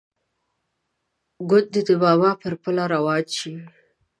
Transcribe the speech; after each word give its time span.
ګوندې 1.49 1.81
د 1.87 1.89
بابا 2.03 2.31
پر 2.41 2.53
پله 2.61 2.83
روان 2.93 3.25
شي. 3.37 3.53